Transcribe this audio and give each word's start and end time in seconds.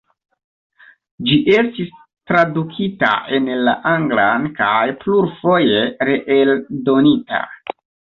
Ĝi 1.25 1.35
estis 1.57 1.91
tradukita 2.31 3.09
en 3.37 3.51
la 3.67 3.75
anglan 3.91 4.47
kaj 4.61 4.79
plurfoje 5.03 5.83
reeldonita. 6.11 7.43